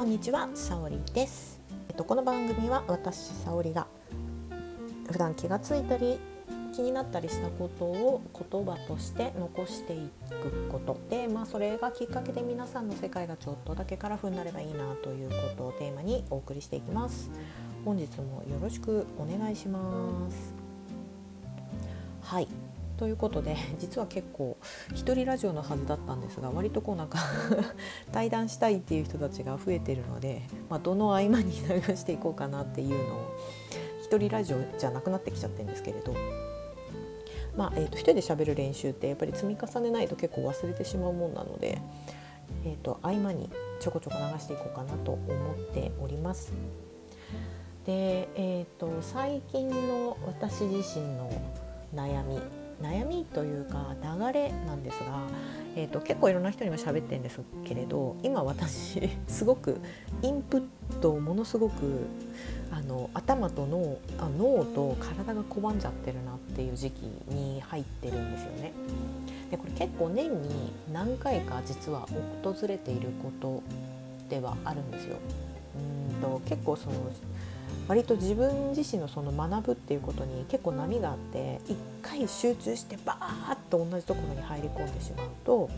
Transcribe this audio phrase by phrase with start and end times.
[0.00, 1.60] こんにちは、さおりです。
[1.90, 3.86] えっとこの番組は私さおりが
[5.12, 6.18] 普段気がついたり
[6.74, 10.08] 気になったりしたことを言葉として残してい
[10.40, 17.30] くことで、まあ、それがきっかけで皆さんの世界がちょっとだけカラフルになればいいなということをテーマにお送りしていきます。
[17.84, 20.54] 本日もよろしくお願いします。
[22.22, 22.48] はい
[23.00, 24.58] ということで 実は結構
[24.94, 27.18] 一人ラジオのはずだったんですが割とこうなんか
[28.12, 32.98] 対談したいっていう人たちが増えてるので、まあ、どの合間に流していこうかなっていうのを
[34.02, 36.14] 一人ラジオじゃなくなってきちゃってるんですけれど。
[37.56, 41.78] まあえーと、一人で喋る練習ってやっぱり積み重ねないと結構忘れてしまうもんなので、
[42.64, 45.20] えーと、合間にちょこちょこ流していこうかなと思
[45.52, 46.52] っております。
[47.84, 51.28] で、えーと最近の私自身の
[51.92, 52.40] 悩み
[52.82, 55.22] 悩みというか流れなんですが、
[55.76, 59.80] えーと、結構いろんな人にも喋ってるんですけれど今私すごく
[60.22, 60.64] インプッ
[61.00, 62.06] トをものすごく
[62.70, 68.72] あの頭と脳あ脳と体が拒んじゃってるなっていう時期に入ってるんですよね。
[69.50, 72.06] でこれ結構年に何回か実は
[72.44, 73.62] 訪れていること
[74.28, 75.16] ではあるんですよ。
[75.76, 76.94] うんと結構その
[77.90, 85.68] 割と自分自身のその学ぶっていうことに結構波があって一回集中してバーッと同じところに入り込んでしまうと,、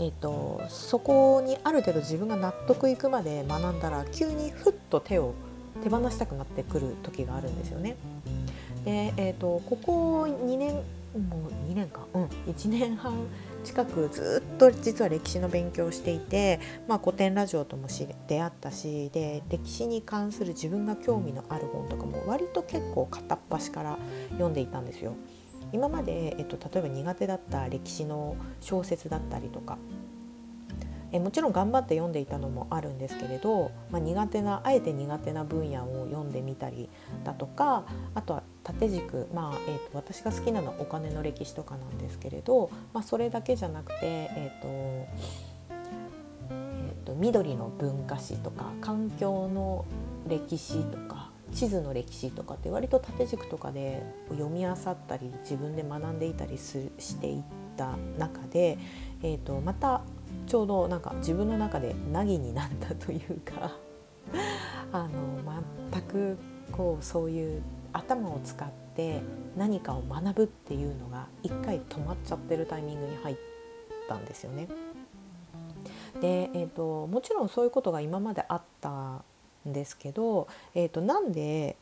[0.00, 5.34] えーと、そこにある程度自分が納得いくまで学んだら急にふっと手を
[5.80, 7.94] 手放したくなってくる時があるんですよね。
[8.84, 10.80] で、えーと、ここ2年も
[11.68, 13.14] う2年かうん1年半
[13.64, 17.88] 近くずっと実は歴史の勉強をしていて、まあ、古典ラジオとも
[18.26, 23.98] 出会ったしで歴史に関する自分が興味のある本とかも割と結構片っ端から
[24.30, 25.14] 読んでいたんですよ。
[25.72, 29.78] 今まで、えっと、例えば苦手だった歴史の小説だったりとか
[31.12, 36.88] えもちろん頑張って読んでいたのもあるんですけれど、まあ、苦手なあえて苦手な分野を読んでみたり
[37.24, 37.84] だとか
[38.14, 44.68] あとは縦軸、まあえーと、私が好きなのはお金の歴史とかなんですけれど、まあ、それだけじゃなくて、えーと
[46.50, 49.84] えーと、緑の文化史とか環境の
[50.28, 54.76] 歴史とか地図の歴史とかって割と縦軸とかで読み漁っ
[55.08, 57.42] たり自分で学んでいたりすしていっ
[57.76, 58.78] た中で、
[59.22, 60.02] えー、とまた
[60.50, 63.70] ちょうどなんか自分の中で凪になったというか
[64.90, 65.08] あの
[65.92, 66.36] 全く
[66.72, 67.62] こうそういう
[67.92, 69.22] 頭を使って
[69.56, 73.36] 何かを学ぶっていうのが一回止まっちゃってるタイミングに入っ
[74.08, 74.66] たんですよね。
[76.20, 79.22] で、えーと、もちろんそういうことが今まであったん
[79.66, 81.76] ですけど、えーとなんで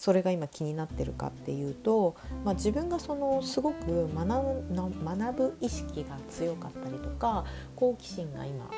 [0.00, 7.44] それが今気になってるかっていうと、まあ、自分がそのすごく学ぶ意識が強かったりとか
[7.76, 8.70] 好奇心が今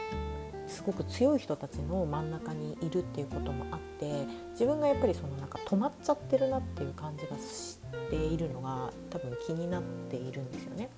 [0.67, 7.79] すごく強い人たちの真ん中にいるっていうこともあって自分がやっぱりそのなんか止まっちゃってるなっていう感じがし
[8.11, 10.89] ているのが多分気になっているんですよね。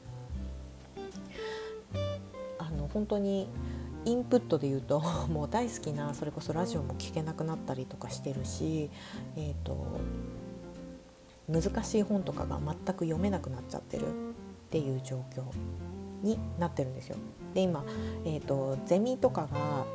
[2.58, 3.50] あの本当に
[4.04, 8.90] インプットで言うと もう大好きなそれこそラジオも聞けなくなったりとかしてるし、
[9.36, 9.86] えーと、
[11.48, 14.10] 難しい本とかが全く読めなくなっちゃってるっ
[14.70, 15.44] ていう状況。
[16.24, 17.16] になってるんですよ。
[17.54, 17.84] で今、
[18.24, 19.48] えーと、ゼミとかが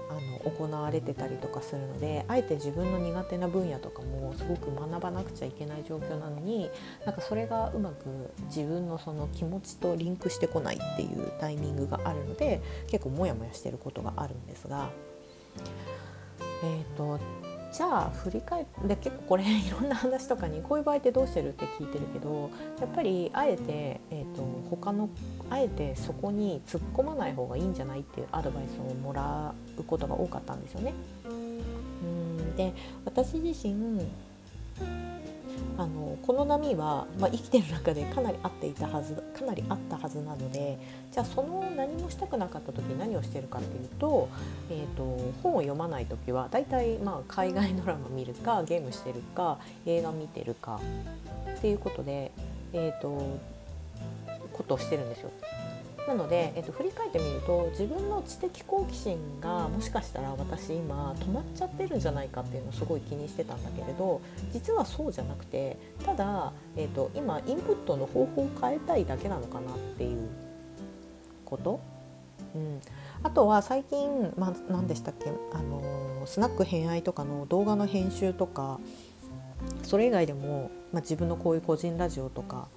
[0.10, 6.70] あの行われてたりとかするのであえて自分の苦手な分野とかもすごく学ばなくちゃいけない状況なのに
[7.06, 14.90] なんかそれがうまく自分のその気持ちとリンクしてこないっていうタイミングがあるので結構モヤモヤしてることがあるんですが。
[16.64, 17.20] えーと
[17.72, 24.19] じゃあ振り返って結構これ いろんな話とかにこういう場合ってどうしてるって聞いてるけどやっぱりあえて、え、
[24.70, 25.10] 他の
[25.50, 30.94] あえてそこに突っ込まない方がいいんじゃないっていうアドバイスをもらうことが多かったんですよね。
[31.30, 32.74] うんで
[33.06, 34.06] 私自身
[35.78, 40.78] あのこの波は、まあ、生きてる中でかなり合っていたはずかなりあったはずなので
[41.12, 44.28] じゃあその何もしたくなかった時何をしてるかっていうと,、
[44.70, 45.04] えーと、
[45.42, 50.82] 本を読まない時は大体まあ海外ドラマ見るかゲームしてるか映画見てるか
[51.58, 52.32] っていうことで、
[52.74, 53.40] えーと
[54.54, 55.32] ことをしてるんですよ。
[56.08, 64.20] なので、えっと、振り返ってみると自分の知的好奇心がもしかしたら私今止まっちゃってるんじゃないかっていうのをすごい気にしてたんだけれど
[64.52, 70.28] 実はそうじゃなくてただ、えっと、今インプットの方法を変えたいだけなのかなっていう
[71.46, 71.80] こと。
[72.56, 72.82] うん、
[73.22, 78.80] あとは最近、まあ、何でしたっけ、あのスナック偏愛とかの動画の編集とか
[79.84, 82.68] それ以外でも、ま、自分のこういう個人ラジオとか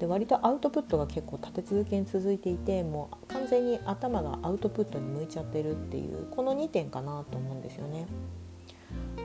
[0.00, 8.06] で割とアウトプットが結構立て続けに続いていてもう完全に頭がアウトプットに向いちゃってるっていうこの2点かなと思うんですよね。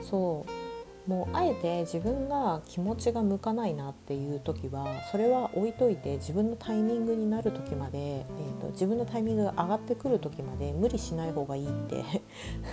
[0.02, 0.65] そう
[1.06, 12.02] もうあえて自分が気持ちが向かないなっていう時はそれは置いといて自分のタイミングになる時まで、えーと、自分のタイミングが上がってくる時まで無理しない方がいいって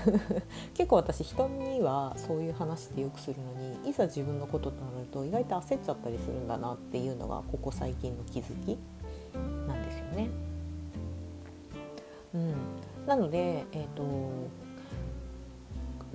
[0.73, 8.77] 結構私人にはそういう話ってよくするのにいざ自分のこととなると意外と焦っちゃったりするんだなっていうのがここ最近の気づき
[9.67, 10.29] なんですよね。
[12.33, 12.53] うん、
[13.05, 14.62] なので、えーと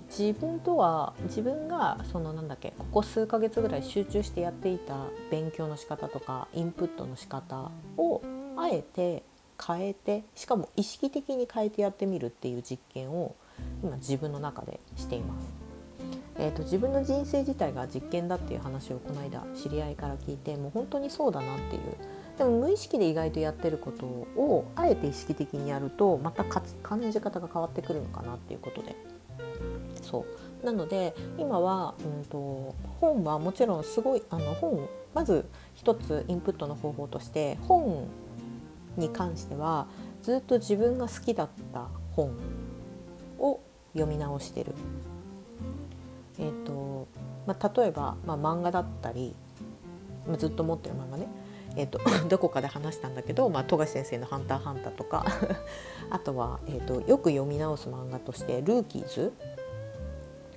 [0.08, 8.22] 自分とは自分がそのなんだっけここ数ヶ月ぐらい集中してやっていた勉強の仕方とかインプットの仕方を
[8.56, 9.22] あえて
[9.64, 13.34] 変えてしかも意識的に変えてやってみるっていう実験を
[13.82, 15.68] 今自分の中でしています。
[16.40, 21.82] えーと、自分の人生自体が実験だっていう話をこの間知り合いから聞いてもう本当にそうだなっていう
[22.38, 26.62] でも無意識で意外とやってることをあえて意識的にやるとまた感
[27.10, 28.94] じ方が変わってくるのかなっていうことで
[30.08, 30.24] そ
[30.62, 30.66] う。
[30.66, 35.44] なので今は、うんと、本はもちろんすごいあの本まず
[35.74, 38.08] 一つインプットの方法として本
[38.96, 39.86] に関しては
[40.22, 42.36] ずっと自分が好きだった本
[43.38, 43.60] を
[43.92, 44.72] 読み直してる。
[46.40, 47.08] えーと
[47.46, 49.34] まあ、例えば、まあ、漫画だったり、
[50.26, 51.28] まあ、ずっと持ってる漫画ね。
[51.76, 55.24] えーと、 どこかで話したんだけど、まあ、富樫先生の「ハンターハンター」とか。
[56.10, 59.32] あとは、えーとよく読み直す漫画として「ルーキーズ」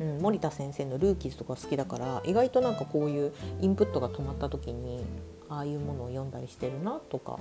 [0.02, 5.04] うん、森田先生の「ルーキーズ」とか好きだから意外となんかこういうインプットが止まった時に
[5.48, 7.38] ああいうものを読んだりしてるなとか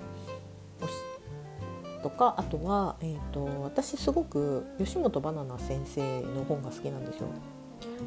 [2.03, 7.29] とかあとは、えーと、私すごく吉本ばなな先生の本が好きなんですよ。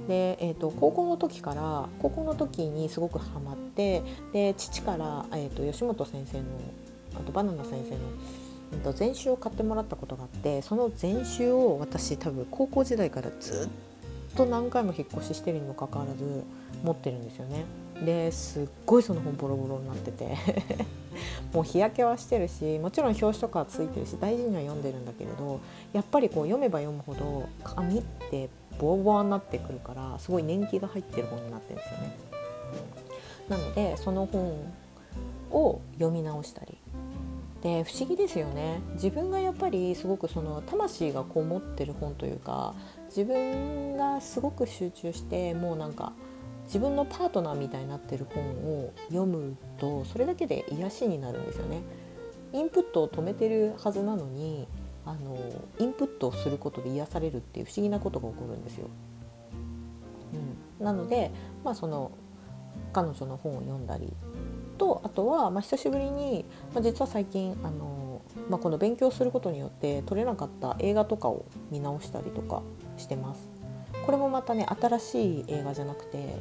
[0.07, 6.43] で、えーと、高校の時から高校の時にすごくハマってで父から、えーと、吉本先生の
[7.15, 7.97] あとバナナ先生の、
[8.73, 13.92] えー、と全集を買ってもらったことがあってその全集を私多分高校時代からずっ
[14.35, 16.43] と何回も引っ越ししてるにもかかわらず
[16.83, 17.65] 持ってるんですよね。
[18.03, 20.35] ですっごいその本ボロボロになってて
[21.53, 25.59] もう日焼けはしてるしもちろん表紙とかはついてるし大事には読んでるんだけれど
[25.93, 28.49] やっぱりこう読めば読むほど紙って
[28.79, 32.17] ボワボワになってくるからすごい年季が入ってる本になってるんですよね。
[33.49, 34.73] なのでその本
[35.51, 36.72] を読み直したり
[37.63, 42.75] で不思議ですよね自分がやっぱりすごくその魂がこもってる本というか
[43.07, 46.11] 自分がすごく集中してもうなんか
[46.65, 51.81] 自分のパートナーみたいになってる本を読むとそれだけで癒しになるんですよね。
[52.51, 54.67] インプットを止めてるはずなのに
[55.05, 55.37] あの
[55.79, 58.89] インプットをすることで癒されるっていう不思議なことが起こるんですよ。
[60.79, 61.31] うん、なので、
[61.63, 62.11] まあ、その
[62.91, 64.13] 彼女の本を読んだり
[64.73, 72.61] とあとは、まあ、久しぶりに、まあ、実は最近あの、まあ、この勉強することによって撮れなかった映画とかを見直したりとか
[72.97, 73.49] してます。
[74.05, 76.35] これもまたね新しい映画じゃなくて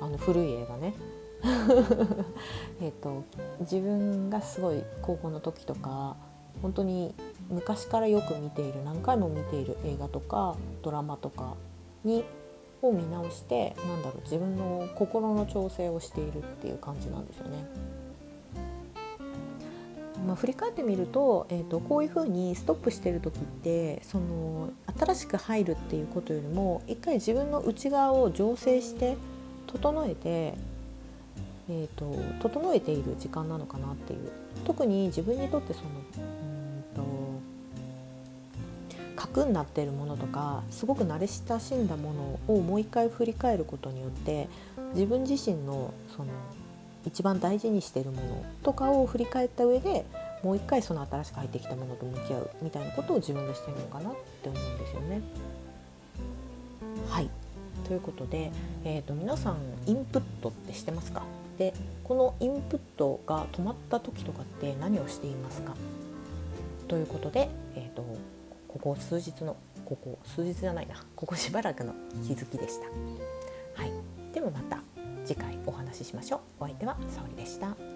[0.00, 0.94] あの古い映画ね
[2.82, 3.22] えと
[3.60, 6.16] 自分がすごい高校の時とか
[6.62, 7.14] 本当に
[7.48, 11.54] 昔からよく見ている何回も見ている映画とかドラマとか
[12.04, 12.24] に
[12.82, 17.64] を見直してなんだろう自分の心の調整をしているっていう感じなんですよね。
[20.26, 29.16] まあ、振り返ってみると,、えーと、こういうふうにストップしてる時ってその新しく入るっていうことよりも一回自分の内側を醸成して
[29.66, 30.54] 整えて、
[31.68, 34.30] えーと整えている時間なのかなっていう
[34.64, 35.86] 特に自分にとってその
[39.16, 42.12] 核になっているものとかすごく慣れ親しんだも
[42.46, 44.48] のをもう一回振り返ることによって
[44.94, 46.28] 自分自身のその
[47.06, 50.04] 一番大事にしているものとかを振り返った上で
[50.42, 55.20] もう一回その新しく入ってきたものと向き合うみたいなことを自分でしてるのかなって思うんですよね。
[57.08, 57.30] はい。
[57.86, 58.50] ということで、
[58.84, 59.56] えーと、皆さん
[59.86, 61.22] インプットってしてますか？
[61.58, 61.72] で
[62.04, 65.74] このインプットが止まった時とかって何をしていますか？
[66.88, 68.04] ということで、えーと
[68.78, 71.94] ここ数日のここ数日じゃないなここしばらくの
[72.26, 72.86] 気づきでした。
[73.80, 73.92] はい、
[74.32, 74.80] ではまた
[75.24, 76.40] 次回お話ししましょう。
[76.60, 77.95] お相手は沙織でした。